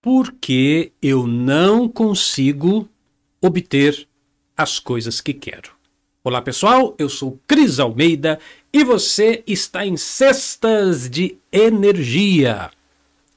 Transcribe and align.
Porque 0.00 0.92
eu 1.02 1.26
não 1.26 1.88
consigo 1.88 2.88
obter 3.40 4.06
as 4.56 4.78
coisas 4.78 5.20
que 5.20 5.34
quero. 5.34 5.72
Olá 6.22 6.40
pessoal, 6.42 6.94
eu 6.98 7.08
sou 7.08 7.40
Cris 7.46 7.78
Almeida 7.78 8.38
e 8.72 8.82
você 8.84 9.42
está 9.46 9.86
em 9.86 9.96
Cestas 9.96 11.08
de 11.08 11.36
Energia. 11.52 12.70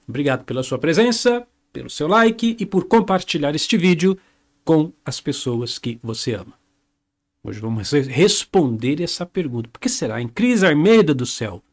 Obrigado 0.08 0.44
pela 0.44 0.64
sua 0.64 0.80
presença, 0.80 1.48
pelo 1.72 1.90
seu 1.90 2.08
like 2.08 2.58
e 2.60 2.66
por 2.66 2.86
compartilhar 2.86 3.54
este 3.54 3.78
vídeo 3.78 4.18
com 4.64 4.92
as 5.06 5.22
pessoas 5.22 5.78
que 5.78 6.00
você 6.02 6.34
ama. 6.34 6.54
Hoje 7.44 7.60
vamos 7.60 7.92
responder 7.92 9.02
essa 9.02 9.26
pergunta. 9.26 9.70
Por 9.72 9.80
que 9.80 9.88
será? 9.88 10.22
Em 10.22 10.28
Cris 10.28 10.64
Almeida 10.64 11.14
do 11.14 11.26
céu, 11.26 11.64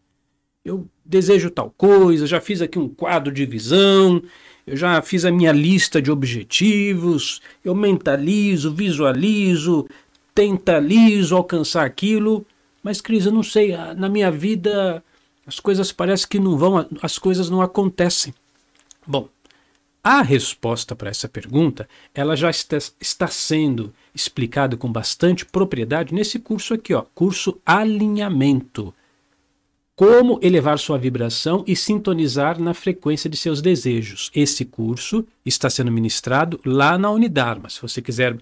eu 0.64 0.86
desejo 1.04 1.50
tal 1.50 1.70
coisa, 1.70 2.26
já 2.26 2.40
fiz 2.40 2.60
aqui 2.60 2.78
um 2.78 2.88
quadro 2.88 3.32
de 3.32 3.44
visão, 3.46 4.22
eu 4.66 4.76
já 4.76 5.00
fiz 5.00 5.24
a 5.24 5.30
minha 5.30 5.52
lista 5.52 6.02
de 6.02 6.10
objetivos, 6.10 7.40
eu 7.64 7.74
mentalizo, 7.74 8.74
visualizo, 8.74 9.88
tentalizo 10.34 11.36
alcançar 11.36 11.86
aquilo, 11.86 12.44
mas 12.82 13.00
Cris, 13.00 13.26
eu 13.26 13.32
não 13.32 13.44
sei, 13.44 13.76
na 13.96 14.08
minha 14.08 14.30
vida 14.30 15.02
as 15.46 15.60
coisas 15.60 15.92
parecem 15.92 16.28
que 16.28 16.40
não 16.40 16.58
vão, 16.58 16.84
as 17.00 17.16
coisas 17.16 17.48
não 17.48 17.62
acontecem. 17.62 18.34
Bom, 19.06 19.28
a 20.02 20.20
resposta 20.20 20.96
para 20.96 21.10
essa 21.10 21.28
pergunta, 21.28 21.88
ela 22.12 22.36
já 22.36 22.50
está, 22.50 22.76
está 23.00 23.28
sendo 23.28 23.94
explicada 24.12 24.76
com 24.76 24.90
bastante 24.90 25.46
propriedade 25.46 26.12
nesse 26.12 26.40
curso 26.40 26.74
aqui, 26.74 26.92
ó, 26.92 27.04
curso 27.14 27.60
Alinhamento 27.64 28.92
como 29.96 30.38
elevar 30.42 30.78
sua 30.78 30.98
vibração 30.98 31.64
e 31.66 31.74
sintonizar 31.74 32.60
na 32.60 32.74
frequência 32.74 33.30
de 33.30 33.36
seus 33.36 33.62
desejos. 33.62 34.30
Esse 34.34 34.66
curso 34.66 35.26
está 35.44 35.70
sendo 35.70 35.90
ministrado 35.90 36.60
lá 36.66 36.98
na 36.98 37.10
Unidarma. 37.10 37.70
Se 37.70 37.80
você 37.80 38.02
quiser 38.02 38.36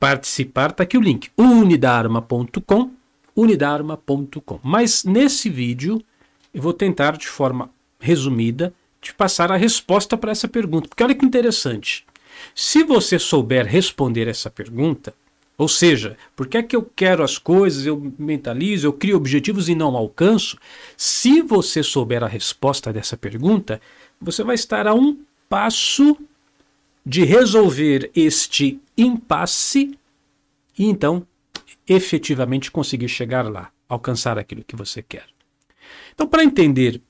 participar, 0.00 0.70
está 0.70 0.84
aqui 0.84 0.96
o 0.96 1.02
link: 1.02 1.30
unidarma.com, 1.36 2.90
unidarma.com. 3.36 4.60
Mas 4.62 5.04
nesse 5.04 5.50
vídeo 5.50 6.02
eu 6.54 6.62
vou 6.62 6.72
tentar 6.72 7.18
de 7.18 7.28
forma 7.28 7.70
resumida 8.00 8.72
te 8.98 9.14
passar 9.14 9.52
a 9.52 9.56
resposta 9.56 10.16
para 10.16 10.32
essa 10.32 10.48
pergunta, 10.48 10.88
porque 10.88 11.04
olha 11.04 11.14
que 11.14 11.26
interessante. 11.26 12.06
Se 12.54 12.82
você 12.82 13.18
souber 13.18 13.66
responder 13.66 14.28
essa 14.28 14.50
pergunta, 14.50 15.14
ou 15.58 15.68
seja, 15.68 16.18
por 16.34 16.46
que 16.46 16.58
é 16.58 16.62
que 16.62 16.76
eu 16.76 16.82
quero 16.82 17.22
as 17.22 17.38
coisas, 17.38 17.86
eu 17.86 18.12
mentalizo, 18.18 18.86
eu 18.86 18.92
crio 18.92 19.16
objetivos 19.16 19.68
e 19.68 19.74
não 19.74 19.96
alcanço? 19.96 20.58
Se 20.96 21.40
você 21.40 21.82
souber 21.82 22.22
a 22.22 22.28
resposta 22.28 22.92
dessa 22.92 23.16
pergunta, 23.16 23.80
você 24.20 24.44
vai 24.44 24.54
estar 24.54 24.86
a 24.86 24.94
um 24.94 25.18
passo 25.48 26.16
de 27.04 27.24
resolver 27.24 28.10
este 28.14 28.78
impasse 28.98 29.98
e 30.78 30.84
então 30.84 31.26
efetivamente 31.88 32.70
conseguir 32.70 33.08
chegar 33.08 33.48
lá, 33.48 33.70
alcançar 33.88 34.38
aquilo 34.38 34.64
que 34.64 34.76
você 34.76 35.02
quer. 35.02 35.26
Então, 36.14 36.26
para 36.26 36.44
entender 36.44 37.00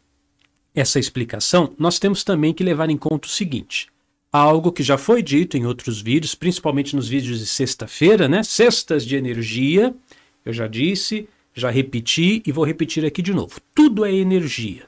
essa 0.75 0.99
explicação, 0.99 1.73
nós 1.79 1.99
temos 1.99 2.23
também 2.23 2.53
que 2.53 2.63
levar 2.63 2.91
em 2.91 2.97
conta 2.97 3.27
o 3.27 3.31
seguinte: 3.31 3.89
algo 4.37 4.73
que 4.73 4.83
já 4.83 4.98
foi 4.98 5.23
dito 5.23 5.56
em 5.56 5.67
outros 5.67 6.01
vídeos, 6.01 6.34
principalmente 6.34 6.95
nos 6.95 7.09
vídeos 7.09 7.39
de 7.39 7.47
sexta-feira, 7.47 8.29
né? 8.29 8.43
Cestas 8.43 9.05
de 9.05 9.17
energia. 9.17 9.95
Eu 10.45 10.53
já 10.53 10.67
disse, 10.67 11.28
já 11.55 11.70
repeti 11.70 12.43
e 12.47 12.53
vou 12.53 12.65
repetir 12.65 13.05
aqui 13.05 13.23
de 13.23 13.33
novo. 13.33 13.61
Tudo 13.75 14.05
é 14.05 14.12
energia. 14.12 14.87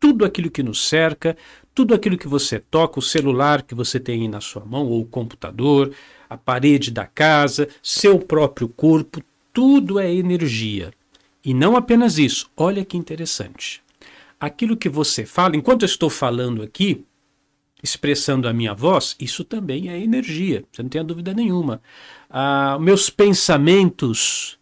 Tudo 0.00 0.24
aquilo 0.24 0.50
que 0.50 0.62
nos 0.62 0.88
cerca, 0.88 1.36
tudo 1.74 1.94
aquilo 1.94 2.16
que 2.16 2.28
você 2.28 2.58
toca, 2.58 2.98
o 2.98 3.02
celular 3.02 3.62
que 3.62 3.74
você 3.74 3.98
tem 3.98 4.22
aí 4.22 4.28
na 4.28 4.40
sua 4.40 4.64
mão, 4.64 4.86
ou 4.86 5.00
o 5.02 5.06
computador, 5.06 5.92
a 6.30 6.36
parede 6.36 6.90
da 6.90 7.06
casa, 7.06 7.68
seu 7.82 8.18
próprio 8.18 8.68
corpo, 8.68 9.22
tudo 9.52 9.98
é 9.98 10.12
energia. 10.12 10.92
E 11.44 11.52
não 11.52 11.76
apenas 11.76 12.18
isso, 12.18 12.50
olha 12.56 12.84
que 12.84 12.96
interessante. 12.96 13.82
Aquilo 14.38 14.76
que 14.76 14.88
você 14.88 15.26
fala, 15.26 15.56
enquanto 15.56 15.82
eu 15.82 15.86
estou 15.86 16.08
falando 16.08 16.62
aqui, 16.62 17.04
expressando 17.82 18.48
a 18.48 18.52
minha 18.52 18.74
voz, 18.74 19.14
isso 19.20 19.44
também 19.44 19.88
é 19.88 20.00
energia, 20.00 20.64
você 20.70 20.82
não 20.82 20.88
tem 20.88 21.04
dúvida 21.04 21.32
nenhuma. 21.32 21.80
Ah, 22.28 22.78
meus 22.80 23.08
pensamentos, 23.08 24.58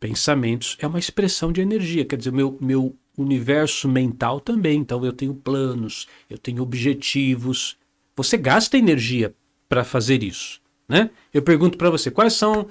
pensamentos 0.00 0.76
é 0.80 0.86
uma 0.86 0.98
expressão 0.98 1.52
de 1.52 1.60
energia, 1.60 2.04
quer 2.04 2.16
dizer, 2.16 2.32
meu, 2.32 2.56
meu 2.60 2.96
universo 3.16 3.88
mental 3.88 4.40
também. 4.40 4.78
Então 4.78 5.04
eu 5.04 5.12
tenho 5.12 5.34
planos, 5.34 6.06
eu 6.28 6.38
tenho 6.38 6.62
objetivos. 6.62 7.76
Você 8.16 8.36
gasta 8.36 8.76
energia 8.76 9.34
para 9.68 9.84
fazer 9.84 10.22
isso, 10.22 10.60
né? 10.88 11.10
Eu 11.32 11.42
pergunto 11.42 11.78
para 11.78 11.90
você, 11.90 12.10
quais 12.10 12.34
são 12.34 12.66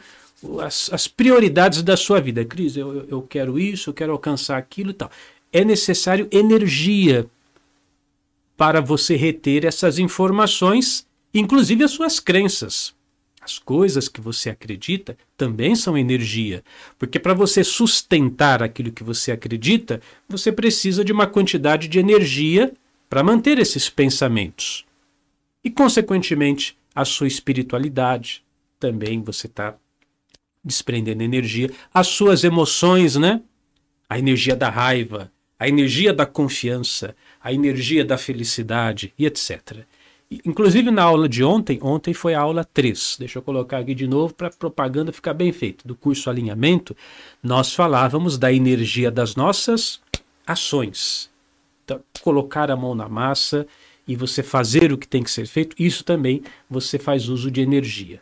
as, 0.62 0.92
as, 0.92 1.08
prioridades 1.08 1.82
da 1.82 1.98
sua 1.98 2.20
vida? 2.20 2.44
Cris, 2.46 2.78
eu, 2.78 3.06
eu 3.08 3.22
quero 3.22 3.58
isso, 3.60 3.90
eu 3.90 3.94
quero 3.94 4.12
alcançar 4.12 4.58
aquilo 4.58 4.92
e 4.92 4.94
tal. 4.94 5.10
É 5.52 5.64
necessário 5.64 6.28
energia 6.32 7.30
para 8.56 8.82
você 8.82 9.16
reter 9.16 9.66
essas 9.66 10.00
informações, 10.00 11.08
inclusive 11.34 11.84
as 11.84 11.92
suas 11.92 12.20
crenças. 12.20 12.94
As 13.42 13.60
coisas 13.60 14.08
que 14.08 14.22
você 14.22 14.50
acredita 14.50 15.18
também 15.36 15.76
são 15.76 15.98
energia, 15.98 16.64
porque 16.98 17.20
para 17.20 17.34
você 17.34 17.62
sustentar 17.62 18.64
aquilo 18.64 18.92
que 18.92 19.04
você 19.04 19.34
acredita, 19.34 20.02
você 20.30 20.50
precisa 20.50 21.04
de 21.04 21.12
uma 21.12 21.28
quantidade 21.28 21.90
de 21.90 22.00
energia 22.00 22.74
para 23.10 23.22
manter 23.22 23.60
esses 23.60 23.90
pensamentos. 23.90 24.86
E, 25.62 25.70
consequentemente, 25.70 26.78
a 26.96 27.04
sua 27.04 27.28
espiritualidade 27.28 28.44
também 28.80 29.22
você 29.22 29.48
está 29.48 29.76
desprendendo 30.64 31.22
energia, 31.22 31.70
as 31.94 32.08
suas 32.08 32.46
emoções, 32.46 33.18
né? 33.18 33.42
A 34.10 34.18
energia 34.18 34.56
da 34.56 34.70
raiva, 34.70 35.32
a 35.64 35.68
energia 35.70 36.12
da 36.12 36.26
confiança, 36.26 37.16
a 37.42 37.54
energia 37.54 38.04
da 38.04 38.18
felicidade 38.18 39.14
e 39.18 39.26
etc. 39.26 39.86
Inclusive 40.44 40.92
na 40.92 41.04
aula 41.04 41.30
de 41.30 41.42
ontem, 41.42 41.80
ontem 41.82 42.14
foi 42.14 42.34
a 42.34 42.42
aula 42.42 42.66
3, 42.66 43.16
deixa 43.18 43.40
eu 43.40 43.42
colocar 43.42 43.78
aqui 43.78 43.96
de 43.96 44.06
novo 44.06 44.34
para 44.34 44.48
a 44.48 44.52
propaganda 44.52 45.14
ficar 45.14 45.34
bem 45.34 45.54
feita, 45.54 45.88
do 45.88 45.96
curso 45.96 46.30
Alinhamento, 46.30 46.94
nós 47.42 47.74
falávamos 47.74 48.38
da 48.38 48.52
energia 48.52 49.10
das 49.10 49.38
nossas 49.38 50.02
ações. 50.46 51.32
Então, 51.86 52.02
colocar 52.22 52.70
a 52.70 52.76
mão 52.76 52.94
na 52.94 53.08
massa 53.08 53.66
e 54.06 54.18
você 54.18 54.44
fazer 54.44 54.92
o 54.92 54.98
que 54.98 55.08
tem 55.08 55.24
que 55.24 55.32
ser 55.32 55.48
feito, 55.48 55.78
isso 55.80 56.04
também 56.04 56.44
você 56.70 57.00
faz 57.00 57.30
uso 57.30 57.50
de 57.50 57.62
energia. 57.62 58.20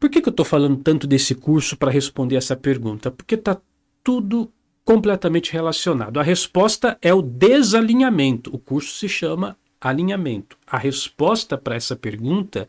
Por 0.00 0.10
que, 0.10 0.20
que 0.20 0.28
eu 0.28 0.32
estou 0.32 0.44
falando 0.44 0.82
tanto 0.82 1.06
desse 1.06 1.36
curso 1.36 1.76
para 1.76 1.92
responder 1.92 2.34
essa 2.34 2.56
pergunta? 2.56 3.12
Porque 3.12 3.36
está 3.36 3.56
tudo 4.02 4.50
completamente 4.84 5.52
relacionado. 5.52 6.20
A 6.20 6.22
resposta 6.22 6.98
é 7.00 7.12
o 7.12 7.22
desalinhamento. 7.22 8.54
O 8.54 8.58
curso 8.58 8.94
se 8.94 9.08
chama 9.08 9.56
alinhamento. 9.80 10.56
A 10.66 10.78
resposta 10.78 11.56
para 11.56 11.74
essa 11.74 11.96
pergunta, 11.96 12.68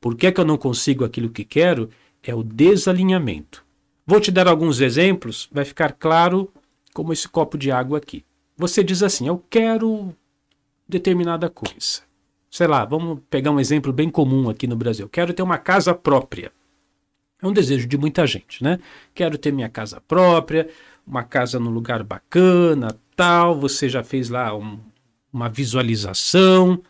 por 0.00 0.16
que, 0.16 0.28
é 0.28 0.32
que 0.32 0.40
eu 0.40 0.44
não 0.44 0.56
consigo 0.56 1.04
aquilo 1.04 1.30
que 1.30 1.44
quero, 1.44 1.90
é 2.22 2.34
o 2.34 2.42
desalinhamento. 2.42 3.64
Vou 4.06 4.20
te 4.20 4.30
dar 4.30 4.46
alguns 4.48 4.80
exemplos, 4.80 5.48
vai 5.50 5.64
ficar 5.64 5.92
claro 5.92 6.52
como 6.92 7.12
esse 7.12 7.28
copo 7.28 7.56
de 7.56 7.70
água 7.70 7.98
aqui. 7.98 8.24
Você 8.56 8.84
diz 8.84 9.02
assim: 9.02 9.26
Eu 9.28 9.42
quero 9.50 10.14
determinada 10.88 11.48
coisa. 11.48 12.02
Sei 12.50 12.66
lá, 12.66 12.84
vamos 12.84 13.20
pegar 13.28 13.50
um 13.50 13.58
exemplo 13.58 13.92
bem 13.92 14.08
comum 14.08 14.48
aqui 14.48 14.66
no 14.66 14.76
Brasil. 14.76 15.08
Quero 15.08 15.32
ter 15.32 15.42
uma 15.42 15.58
casa 15.58 15.94
própria. 15.94 16.52
É 17.42 17.46
um 17.46 17.52
desejo 17.52 17.88
de 17.88 17.98
muita 17.98 18.26
gente, 18.26 18.62
né? 18.62 18.78
Quero 19.12 19.36
ter 19.36 19.52
minha 19.52 19.68
casa 19.68 20.00
própria, 20.00 20.68
uma 21.06 21.22
casa 21.22 21.58
num 21.58 21.70
lugar 21.70 22.02
bacana, 22.02 22.96
tal. 23.16 23.58
Você 23.60 23.88
já 23.88 24.02
fez 24.02 24.28
lá 24.28 24.56
um, 24.56 24.78
uma 25.32 25.48
visualização, 25.48 26.80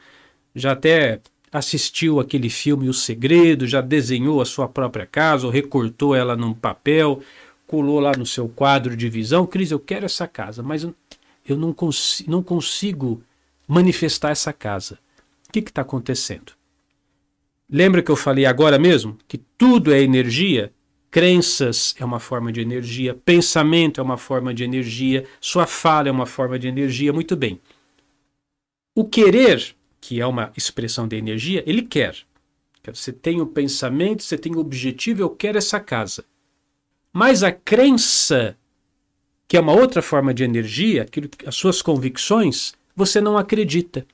já 0.54 0.72
até 0.72 1.20
assistiu 1.50 2.18
aquele 2.18 2.50
filme 2.50 2.88
O 2.88 2.94
Segredo, 2.94 3.66
já 3.66 3.80
desenhou 3.80 4.40
a 4.40 4.44
sua 4.44 4.68
própria 4.68 5.06
casa, 5.06 5.46
ou 5.46 5.52
recortou 5.52 6.14
ela 6.14 6.36
num 6.36 6.52
papel, 6.52 7.22
colou 7.66 8.00
lá 8.00 8.12
no 8.16 8.26
seu 8.26 8.48
quadro 8.48 8.96
de 8.96 9.08
visão. 9.08 9.46
Cris, 9.46 9.70
eu 9.70 9.78
quero 9.78 10.04
essa 10.04 10.26
casa, 10.26 10.62
mas 10.62 10.84
eu 11.46 11.56
não, 11.56 11.72
cons 11.72 12.24
não 12.26 12.42
consigo 12.42 13.22
manifestar 13.68 14.30
essa 14.30 14.52
casa. 14.52 14.98
O 15.48 15.52
que 15.52 15.60
está 15.60 15.82
acontecendo? 15.82 16.52
Lembra 17.70 18.02
que 18.02 18.10
eu 18.10 18.16
falei 18.16 18.44
agora 18.44 18.78
mesmo 18.78 19.16
que 19.26 19.38
tudo 19.38 19.92
é 19.92 20.00
energia? 20.00 20.72
Crenças 21.14 21.94
é 21.96 22.04
uma 22.04 22.18
forma 22.18 22.50
de 22.50 22.60
energia, 22.60 23.14
pensamento 23.14 24.00
é 24.00 24.02
uma 24.02 24.16
forma 24.16 24.52
de 24.52 24.64
energia, 24.64 25.24
sua 25.40 25.64
fala 25.64 26.08
é 26.08 26.10
uma 26.10 26.26
forma 26.26 26.58
de 26.58 26.66
energia. 26.66 27.12
Muito 27.12 27.36
bem. 27.36 27.60
O 28.96 29.04
querer, 29.04 29.76
que 30.00 30.20
é 30.20 30.26
uma 30.26 30.52
expressão 30.56 31.06
de 31.06 31.14
energia, 31.14 31.62
ele 31.68 31.82
quer. 31.82 32.16
Você 32.92 33.12
tem 33.12 33.40
o 33.40 33.46
pensamento, 33.46 34.24
você 34.24 34.36
tem 34.36 34.56
o 34.56 34.58
objetivo, 34.58 35.22
eu 35.22 35.30
quero 35.30 35.56
essa 35.56 35.78
casa. 35.78 36.24
Mas 37.12 37.44
a 37.44 37.52
crença, 37.52 38.58
que 39.46 39.56
é 39.56 39.60
uma 39.60 39.72
outra 39.72 40.02
forma 40.02 40.34
de 40.34 40.42
energia, 40.42 41.02
aquilo, 41.02 41.30
as 41.46 41.54
suas 41.54 41.80
convicções, 41.80 42.74
você 42.96 43.20
não 43.20 43.38
acredita. 43.38 44.04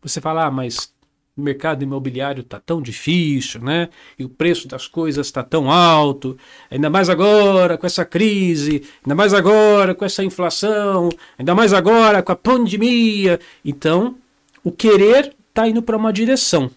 Você 0.00 0.22
fala, 0.22 0.46
ah, 0.46 0.50
mas 0.50 0.90
o 1.36 1.40
mercado 1.40 1.82
imobiliário 1.82 2.42
está 2.42 2.60
tão 2.60 2.82
difícil, 2.82 3.60
né? 3.62 3.88
E 4.18 4.24
o 4.24 4.28
preço 4.28 4.68
das 4.68 4.86
coisas 4.86 5.26
está 5.26 5.42
tão 5.42 5.70
alto, 5.70 6.36
ainda 6.70 6.90
mais 6.90 7.08
agora 7.08 7.78
com 7.78 7.86
essa 7.86 8.04
crise, 8.04 8.82
ainda 9.02 9.14
mais 9.14 9.32
agora 9.32 9.94
com 9.94 10.04
essa 10.04 10.22
inflação, 10.22 11.08
ainda 11.38 11.54
mais 11.54 11.72
agora 11.72 12.22
com 12.22 12.32
a 12.32 12.36
pandemia. 12.36 13.40
Então, 13.64 14.16
o 14.62 14.70
querer 14.70 15.34
está 15.48 15.66
indo 15.66 15.82
para 15.82 15.96
uma 15.96 16.12
direção, 16.12 16.70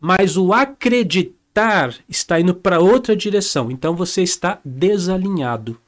mas 0.00 0.36
o 0.36 0.52
acreditar 0.52 1.94
está 2.08 2.40
indo 2.40 2.54
para 2.54 2.80
outra 2.80 3.14
direção. 3.14 3.70
Então, 3.70 3.94
você 3.94 4.22
está 4.22 4.58
desalinhado. 4.64 5.78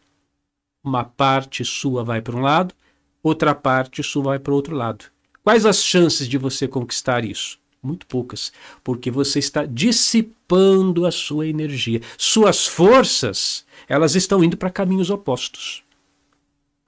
Uma 0.85 1.05
parte 1.05 1.65
sua 1.65 2.05
vai 2.05 2.21
para 2.21 2.37
um 2.37 2.41
lado, 2.41 2.75
outra 3.23 3.55
parte 3.55 4.03
sua 4.03 4.23
vai 4.23 4.39
para 4.39 4.53
o 4.53 4.57
outro 4.57 4.77
lado. 4.77 5.16
Quais 5.47 5.65
as 5.65 5.81
chances 5.81 6.27
de 6.27 6.37
você 6.37 6.67
conquistar 6.67 7.25
isso? 7.25 7.57
Muito 7.81 8.05
poucas, 8.09 8.53
porque 8.83 9.13
você 9.13 9.39
está 9.39 9.65
dissipando 9.65 11.07
a 11.07 11.13
sua 11.13 11.47
energia. 11.47 12.01
Suas 12.19 12.67
forças, 12.67 13.65
elas 13.89 14.17
estão 14.17 14.43
indo 14.43 14.57
para 14.57 14.71
caminhos 14.71 15.09
opostos. 15.09 15.85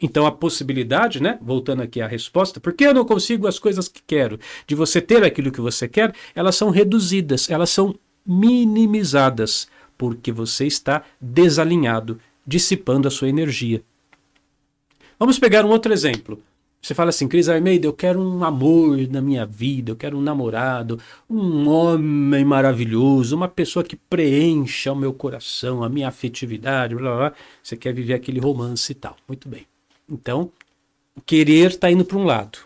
Então 0.03 0.27
a 0.27 0.33
possibilidade, 0.33 1.23
né, 1.23 1.39
voltando 1.41 1.83
aqui 1.83 2.01
à 2.01 2.09
resposta, 2.09 2.59
por 2.59 2.73
que 2.73 2.83
eu 2.83 2.93
não 2.93 3.05
consigo 3.05 3.47
as 3.47 3.61
coisas 3.61 3.87
que 3.87 4.03
quero, 4.05 4.41
de 4.67 4.75
você 4.75 5.01
ter 5.01 5.23
aquilo 5.23 5.53
que 5.53 5.61
você 5.61 5.87
quer, 5.87 6.13
elas 6.35 6.57
são 6.57 6.71
reduzidas, 6.71 7.49
elas 7.49 7.71
são 7.71 7.97
minimizadas, 8.27 9.69
porque 9.97 10.33
você 10.33 10.67
está 10.67 11.05
desalinhado, 11.21 12.21
dissipando 12.45 13.07
a 13.07 13.11
sua 13.13 13.29
energia. 13.29 13.85
Vamos 15.17 15.39
pegar 15.39 15.65
um 15.65 15.71
outro 15.71 15.93
exemplo. 15.93 16.43
Você 16.81 16.95
fala 16.95 17.11
assim, 17.11 17.27
Cris 17.27 17.49
Armeida, 17.49 17.87
eu 17.87 17.93
quero 17.93 18.21
um 18.21 18.45
amor 18.45 18.97
na 19.09 19.21
minha 19.21 19.45
vida, 19.45 19.91
eu 19.91 19.97
quero 19.97 20.17
um 20.17 20.21
namorado, 20.21 20.99
um 21.29 21.69
homem 21.69 22.45
maravilhoso, 22.45 23.35
uma 23.37 23.49
pessoa 23.49 23.85
que 23.85 23.97
preencha 23.97 24.93
o 24.93 24.97
meu 24.97 25.13
coração, 25.13 25.83
a 25.83 25.89
minha 25.89 26.09
afetividade, 26.09 26.95
blá, 26.95 27.11
blá, 27.11 27.17
blá. 27.31 27.33
Você 27.63 27.77
quer 27.77 27.93
viver 27.93 28.15
aquele 28.15 28.41
romance 28.41 28.93
e 28.93 28.95
tal. 28.95 29.17
Muito 29.27 29.49
bem. 29.49 29.67
Então, 30.09 30.53
querer 31.27 31.71
está 31.71 31.91
indo 31.91 32.05
para 32.05 32.17
um 32.17 32.25
lado. 32.25 32.59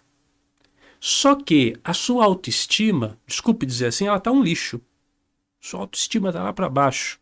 Só 1.00 1.34
que 1.34 1.76
a 1.82 1.92
sua 1.92 2.24
autoestima, 2.24 3.18
desculpe 3.26 3.66
dizer 3.66 3.86
assim, 3.86 4.06
ela 4.06 4.18
está 4.18 4.30
um 4.30 4.42
lixo. 4.42 4.80
Sua 5.60 5.80
autoestima 5.80 6.28
está 6.28 6.42
lá 6.42 6.52
para 6.52 6.68
baixo. 6.68 7.18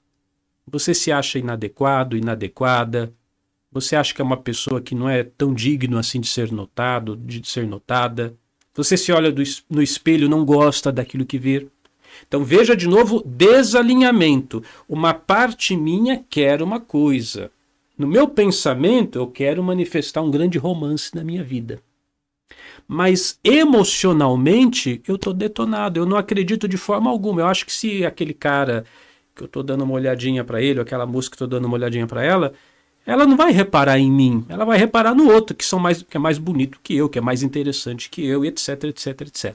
Você 0.66 0.92
se 0.92 1.10
acha 1.10 1.38
inadequado, 1.38 2.16
inadequada, 2.16 3.14
você 3.72 3.94
acha 3.94 4.12
que 4.12 4.20
é 4.20 4.24
uma 4.24 4.36
pessoa 4.36 4.80
que 4.80 4.94
não 4.94 5.08
é 5.08 5.22
tão 5.22 5.54
digno 5.54 5.98
assim 5.98 6.20
de 6.20 6.26
ser 6.26 6.50
notado, 6.50 7.16
de 7.16 7.46
ser 7.48 7.66
notada? 7.66 8.34
Você 8.74 8.96
se 8.96 9.12
olha 9.12 9.30
do, 9.30 9.42
no 9.68 9.82
espelho, 9.82 10.28
não 10.28 10.44
gosta 10.44 10.90
daquilo 10.90 11.26
que 11.26 11.38
vê? 11.38 11.66
Então 12.26 12.44
veja 12.44 12.76
de 12.76 12.88
novo 12.88 13.22
desalinhamento. 13.24 14.62
Uma 14.88 15.14
parte 15.14 15.76
minha 15.76 16.24
quer 16.28 16.62
uma 16.62 16.80
coisa. 16.80 17.50
No 17.96 18.06
meu 18.06 18.26
pensamento, 18.26 19.18
eu 19.18 19.26
quero 19.26 19.62
manifestar 19.62 20.22
um 20.22 20.30
grande 20.30 20.58
romance 20.58 21.14
na 21.14 21.22
minha 21.22 21.44
vida. 21.44 21.80
Mas 22.88 23.38
emocionalmente, 23.44 25.00
eu 25.06 25.14
estou 25.14 25.32
detonado. 25.32 26.00
Eu 26.00 26.06
não 26.06 26.16
acredito 26.16 26.66
de 26.66 26.76
forma 26.76 27.10
alguma. 27.10 27.42
Eu 27.42 27.46
acho 27.46 27.64
que 27.64 27.72
se 27.72 28.04
aquele 28.04 28.34
cara 28.34 28.84
que 29.34 29.42
eu 29.42 29.46
estou 29.46 29.62
dando 29.62 29.84
uma 29.84 29.94
olhadinha 29.94 30.42
para 30.42 30.60
ele, 30.60 30.80
ou 30.80 30.82
aquela 30.82 31.06
música 31.06 31.36
que 31.36 31.42
eu 31.42 31.46
estou 31.46 31.58
dando 31.58 31.66
uma 31.66 31.76
olhadinha 31.76 32.06
para 32.06 32.24
ela, 32.24 32.52
ela 33.06 33.26
não 33.26 33.36
vai 33.36 33.52
reparar 33.52 33.98
em 33.98 34.10
mim, 34.10 34.44
ela 34.48 34.64
vai 34.64 34.78
reparar 34.78 35.14
no 35.14 35.30
outro, 35.30 35.56
que, 35.56 35.64
são 35.64 35.78
mais, 35.78 36.02
que 36.02 36.16
é 36.16 36.20
mais 36.20 36.38
bonito 36.38 36.78
que 36.82 36.94
eu, 36.94 37.08
que 37.08 37.18
é 37.18 37.22
mais 37.22 37.42
interessante 37.42 38.10
que 38.10 38.24
eu, 38.24 38.44
etc, 38.44 38.84
etc, 38.84 39.20
etc. 39.22 39.54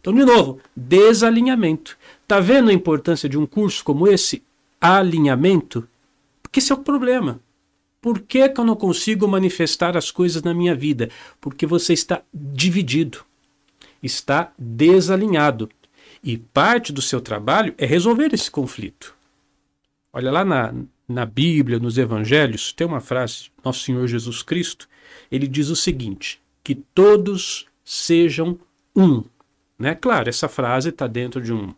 Então, 0.00 0.12
de 0.12 0.24
novo, 0.24 0.60
desalinhamento. 0.74 1.96
Tá 2.26 2.40
vendo 2.40 2.70
a 2.70 2.72
importância 2.72 3.28
de 3.28 3.38
um 3.38 3.46
curso 3.46 3.84
como 3.84 4.08
esse? 4.08 4.42
Alinhamento? 4.80 5.88
Porque 6.42 6.58
esse 6.58 6.72
é 6.72 6.74
o 6.74 6.78
problema. 6.78 7.40
Por 8.00 8.20
que, 8.20 8.48
que 8.48 8.60
eu 8.60 8.64
não 8.64 8.76
consigo 8.76 9.26
manifestar 9.26 9.96
as 9.96 10.10
coisas 10.10 10.42
na 10.42 10.52
minha 10.52 10.74
vida? 10.74 11.08
Porque 11.40 11.66
você 11.66 11.94
está 11.94 12.22
dividido, 12.32 13.24
está 14.02 14.52
desalinhado. 14.58 15.70
E 16.22 16.36
parte 16.36 16.92
do 16.92 17.00
seu 17.00 17.20
trabalho 17.20 17.74
é 17.78 17.86
resolver 17.86 18.32
esse 18.34 18.50
conflito. 18.50 19.14
Olha 20.12 20.30
lá 20.30 20.44
na, 20.44 20.74
na 21.08 21.26
Bíblia, 21.26 21.78
nos 21.78 21.98
Evangelhos, 21.98 22.72
tem 22.72 22.86
uma 22.86 23.00
frase, 23.00 23.50
Nosso 23.64 23.80
Senhor 23.80 24.06
Jesus 24.06 24.42
Cristo, 24.42 24.88
ele 25.30 25.46
diz 25.46 25.68
o 25.68 25.76
seguinte: 25.76 26.40
que 26.62 26.74
todos 26.74 27.66
sejam 27.84 28.58
um. 28.96 29.22
Né? 29.78 29.94
Claro, 29.94 30.28
essa 30.28 30.48
frase 30.48 30.88
está 30.88 31.06
dentro 31.06 31.40
de 31.40 31.52
um, 31.52 31.74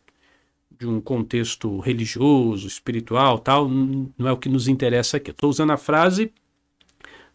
de 0.79 0.87
um 0.87 1.01
contexto 1.01 1.81
religioso, 1.81 2.67
espiritual, 2.67 3.39
tal, 3.39 3.69
não 3.69 4.29
é 4.29 4.33
o 4.33 4.37
que 4.37 4.49
nos 4.49 4.69
interessa 4.69 5.17
aqui. 5.17 5.31
Estou 5.31 5.51
usando 5.51 5.73
a 5.73 5.77
frase 5.77 6.33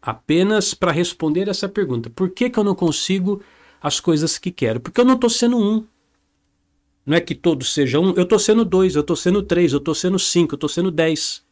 apenas 0.01 0.73
para 0.73 0.91
responder 0.91 1.47
essa 1.47 1.67
pergunta: 1.67 2.09
por 2.09 2.29
que, 2.29 2.49
que 2.49 2.57
eu 2.57 2.63
não 2.63 2.75
consigo 2.75 3.41
as 3.81 3.99
coisas 3.99 4.37
que 4.37 4.51
quero? 4.51 4.79
Porque 4.79 5.01
eu 5.01 5.05
não 5.05 5.15
estou 5.15 5.29
sendo 5.29 5.57
um. 5.57 5.85
Não 7.03 7.17
é 7.17 7.19
que 7.19 7.33
todos 7.33 7.73
sejam 7.73 8.03
um, 8.03 8.13
eu 8.15 8.23
estou 8.23 8.37
sendo 8.37 8.63
dois, 8.63 8.95
eu 8.95 9.01
estou 9.01 9.15
sendo 9.15 9.41
três, 9.41 9.73
eu 9.73 9.79
estou 9.79 9.95
sendo 9.95 10.19
cinco, 10.19 10.53
eu 10.53 10.57
estou 10.57 10.69
sendo 10.69 10.91
dez. 10.91 11.43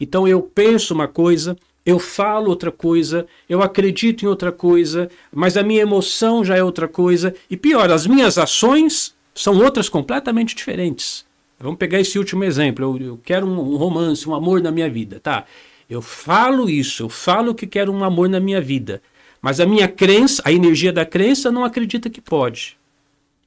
Então 0.00 0.26
eu 0.26 0.42
penso 0.42 0.94
uma 0.94 1.08
coisa, 1.08 1.56
eu 1.84 1.98
falo 1.98 2.48
outra 2.48 2.70
coisa, 2.70 3.26
eu 3.48 3.62
acredito 3.62 4.24
em 4.24 4.28
outra 4.28 4.52
coisa, 4.52 5.08
mas 5.32 5.56
a 5.56 5.62
minha 5.62 5.82
emoção 5.82 6.44
já 6.44 6.56
é 6.56 6.62
outra 6.62 6.86
coisa. 6.86 7.34
E 7.50 7.56
pior, 7.56 7.90
as 7.90 8.06
minhas 8.06 8.38
ações 8.38 9.14
são 9.34 9.58
outras 9.58 9.88
completamente 9.88 10.54
diferentes. 10.54 11.24
Vamos 11.58 11.78
pegar 11.78 12.00
esse 12.00 12.18
último 12.18 12.44
exemplo. 12.44 12.84
Eu, 12.84 13.06
eu 13.06 13.20
quero 13.22 13.46
um, 13.46 13.58
um 13.58 13.76
romance, 13.76 14.28
um 14.28 14.34
amor 14.34 14.60
na 14.60 14.70
minha 14.70 14.90
vida. 14.90 15.20
Tá, 15.20 15.44
eu 15.88 16.00
falo 16.00 16.70
isso, 16.70 17.04
eu 17.04 17.08
falo 17.08 17.54
que 17.54 17.66
quero 17.66 17.92
um 17.92 18.04
amor 18.04 18.28
na 18.28 18.40
minha 18.40 18.60
vida. 18.60 19.02
Mas 19.40 19.58
a 19.58 19.66
minha 19.66 19.88
crença, 19.88 20.40
a 20.44 20.52
energia 20.52 20.92
da 20.92 21.04
crença, 21.04 21.50
não 21.50 21.64
acredita 21.64 22.08
que 22.08 22.20
pode. 22.20 22.76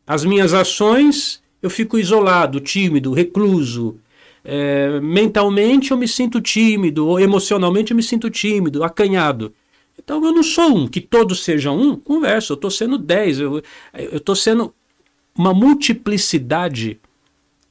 As 0.06 0.26
minhas 0.26 0.54
ações, 0.54 1.42
eu 1.62 1.70
fico 1.70 1.98
isolado, 1.98 2.60
tímido, 2.60 3.14
recluso, 3.14 3.98
é, 4.46 5.00
mentalmente 5.02 5.90
eu 5.90 5.98
me 5.98 6.08
sinto 6.08 6.40
tímido, 6.40 7.08
ou 7.08 7.20
emocionalmente 7.20 7.92
eu 7.92 7.98
me 7.98 8.04
sinto 8.04 8.30
tímido, 8.30 8.84
acanhado. 8.84 9.54
Então 9.98 10.24
eu 10.24 10.32
não 10.32 10.44
sou 10.44 10.78
um, 10.78 10.88
que 10.88 11.02
todos 11.02 11.44
sejam 11.44 11.76
um, 11.78 11.96
conversa, 11.96 12.54
eu 12.54 12.56
estou 12.56 12.70
sendo 12.70 12.98
dez, 12.98 13.40
eu 13.40 13.62
estou 13.94 14.36
sendo 14.36 14.74
uma 15.36 15.54
multiplicidade 15.54 17.00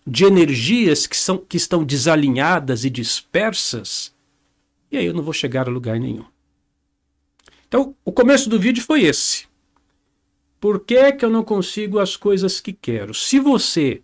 de 0.07 0.25
energias 0.25 1.07
que, 1.07 1.17
são, 1.17 1.39
que 1.39 1.57
estão 1.57 1.85
desalinhadas 1.85 2.85
e 2.85 2.91
dispersas, 2.91 4.13
e 4.91 4.99
aí 4.99 5.07
eu 5.07 5.15
não 5.15 5.23
vou 5.23 5.33
chegar 5.33 5.69
a 5.69 5.73
lugar 5.73 5.99
nenhum. 5.99 6.25
Então, 7.69 7.95
o 8.05 8.13
começo 8.13 8.49
do 8.49 8.59
vídeo 8.59 8.83
foi 8.83 9.05
esse. 9.05 9.47
Por 10.61 10.81
que, 10.81 11.13
que 11.13 11.25
eu 11.25 11.31
não 11.31 11.43
consigo 11.43 11.99
as 11.99 12.17
coisas 12.17 12.61
que 12.61 12.73
quero? 12.73 13.13
Se 13.13 13.39
você 13.39 14.03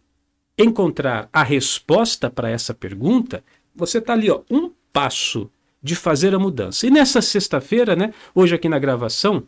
encontrar 0.63 1.29
a 1.33 1.43
resposta 1.43 2.31
para 2.31 2.51
essa 2.51 2.75
pergunta, 2.75 3.43
você 3.75 3.99
está 3.99 4.13
ali, 4.13 4.31
ó, 4.31 4.43
um 4.51 4.71
passo 4.93 5.51
de 5.83 5.95
fazer 5.97 6.35
a 6.35 6.39
mudança. 6.39 6.87
E 6.87 6.91
nessa 6.91 7.23
sexta-feira, 7.23 7.97
né, 7.97 8.13
hoje 8.35 8.55
aqui 8.55 8.69
na 8.69 8.79
gravação, 8.79 9.47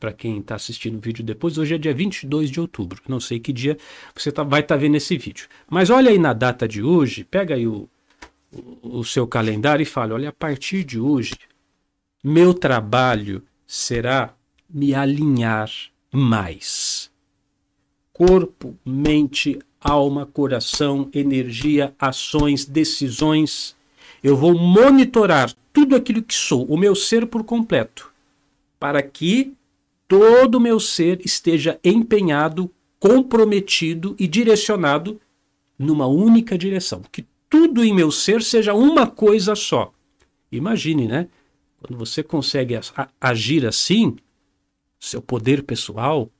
para 0.00 0.12
quem 0.12 0.38
está 0.38 0.56
assistindo 0.56 0.96
o 0.96 1.00
vídeo 1.00 1.22
depois, 1.24 1.58
hoje 1.58 1.74
é 1.74 1.78
dia 1.78 1.94
22 1.94 2.50
de 2.50 2.60
outubro. 2.60 3.00
Não 3.06 3.20
sei 3.20 3.38
que 3.38 3.52
dia 3.52 3.76
você 4.14 4.32
tá, 4.32 4.42
vai 4.42 4.60
estar 4.60 4.74
tá 4.74 4.80
vendo 4.80 4.96
esse 4.96 5.16
vídeo. 5.16 5.46
Mas 5.70 5.90
olha 5.90 6.10
aí 6.10 6.18
na 6.18 6.32
data 6.32 6.66
de 6.66 6.82
hoje, 6.82 7.22
pega 7.22 7.54
aí 7.54 7.68
o, 7.68 7.88
o, 8.50 8.98
o 8.98 9.04
seu 9.04 9.26
calendário 9.26 9.82
e 9.82 9.86
fala: 9.86 10.14
olha, 10.14 10.30
a 10.30 10.32
partir 10.32 10.82
de 10.82 10.98
hoje, 10.98 11.34
meu 12.24 12.52
trabalho 12.52 13.44
será 13.64 14.34
me 14.68 14.92
alinhar 14.92 15.70
mais. 16.10 17.10
Corpo, 18.12 18.76
mente, 18.84 19.58
alma, 19.82 20.26
coração, 20.26 21.08
energia, 21.12 21.94
ações, 21.98 22.64
decisões. 22.64 23.76
Eu 24.22 24.36
vou 24.36 24.56
monitorar 24.56 25.52
tudo 25.72 25.96
aquilo 25.96 26.22
que 26.22 26.34
sou, 26.34 26.64
o 26.66 26.76
meu 26.76 26.94
ser 26.94 27.26
por 27.26 27.42
completo, 27.44 28.12
para 28.78 29.02
que 29.02 29.52
todo 30.06 30.56
o 30.56 30.60
meu 30.60 30.78
ser 30.78 31.20
esteja 31.24 31.80
empenhado, 31.82 32.70
comprometido 33.00 34.14
e 34.18 34.28
direcionado 34.28 35.20
numa 35.78 36.06
única 36.06 36.56
direção. 36.56 37.02
Que 37.10 37.26
tudo 37.48 37.82
em 37.82 37.94
meu 37.94 38.10
ser 38.10 38.42
seja 38.42 38.74
uma 38.74 39.06
coisa 39.06 39.54
só. 39.54 39.92
Imagine, 40.50 41.08
né? 41.08 41.28
Quando 41.80 41.98
você 41.98 42.22
consegue 42.22 42.78
agir 43.20 43.66
assim, 43.66 44.16
seu 45.00 45.20
poder 45.20 45.64
pessoal, 45.64 46.30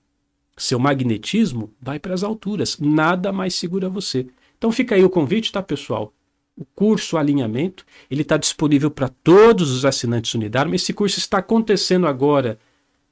seu 0.57 0.79
magnetismo 0.79 1.73
vai 1.81 1.99
para 1.99 2.15
as 2.15 2.23
alturas, 2.23 2.79
nada 2.79 3.33
mais 3.33 3.55
segura 3.55 3.89
você. 3.89 4.27
Então 4.59 4.71
fica 4.71 4.95
aí 4.95 5.05
o 5.05 5.11
convite, 5.11 5.51
tá, 5.51 5.63
pessoal? 5.63 6.13
O 6.57 6.65
curso 6.65 7.17
Alinhamento, 7.17 7.85
ele 8.11 8.23
está 8.23 8.37
disponível 8.37 8.91
para 8.91 9.09
todos 9.09 9.71
os 9.71 9.85
assinantes 9.85 10.35
Unidarma. 10.35 10.77
Esse 10.77 10.93
curso 10.93 11.19
está 11.19 11.39
acontecendo 11.39 12.07
agora 12.07 12.59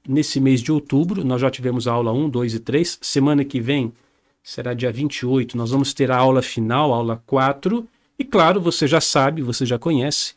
nesse 0.07 0.39
mês 0.39 0.61
de 0.61 0.71
outubro. 0.71 1.25
Nós 1.25 1.41
já 1.41 1.51
tivemos 1.51 1.89
a 1.89 1.93
aula 1.93 2.13
1, 2.13 2.29
2 2.29 2.55
e 2.55 2.61
3. 2.61 2.99
Semana 3.01 3.45
que 3.45 3.61
vem 3.61 3.93
será 4.43 4.75
dia 4.75 4.93
28. 4.93 5.57
Nós 5.57 5.71
vamos 5.71 5.95
ter 5.95 6.11
a 6.11 6.19
aula 6.19 6.43
final, 6.43 6.93
a 6.93 6.97
aula 6.97 7.23
4. 7.27 7.89
E 8.19 8.25
claro, 8.25 8.61
você 8.61 8.87
já 8.87 9.01
sabe, 9.01 9.41
você 9.43 9.65
já 9.65 9.79
conhece. 9.79 10.35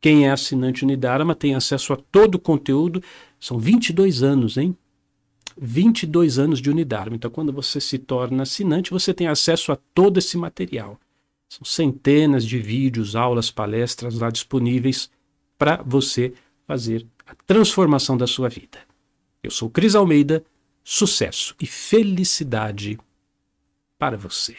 Quem 0.00 0.26
é 0.26 0.30
assinante 0.30 0.84
Unidarma 0.84 1.34
tem 1.34 1.54
acesso 1.54 1.92
a 1.92 1.96
todo 1.96 2.36
o 2.36 2.38
conteúdo. 2.38 3.02
São 3.38 3.58
22 3.58 4.22
anos, 4.22 4.56
hein? 4.56 4.76
22 5.58 6.38
anos 6.38 6.60
de 6.60 6.70
Unidarma. 6.70 7.16
Então, 7.16 7.30
quando 7.30 7.52
você 7.52 7.80
se 7.80 7.98
torna 7.98 8.42
assinante, 8.42 8.90
você 8.90 9.14
tem 9.14 9.26
acesso 9.26 9.72
a 9.72 9.76
todo 9.94 10.18
esse 10.18 10.36
material. 10.36 10.98
São 11.48 11.64
centenas 11.64 12.44
de 12.44 12.58
vídeos, 12.58 13.16
aulas, 13.16 13.50
palestras 13.50 14.14
lá 14.14 14.30
disponíveis 14.30 15.10
para 15.58 15.82
você 15.82 16.32
fazer 16.66 17.06
a 17.26 17.34
transformação 17.46 18.16
da 18.16 18.26
sua 18.26 18.48
vida. 18.48 18.78
Eu 19.42 19.50
sou 19.50 19.68
Cris 19.68 19.94
Almeida, 19.94 20.44
sucesso 20.84 21.54
e 21.60 21.66
felicidade 21.66 22.98
para 23.98 24.16
você. 24.16 24.56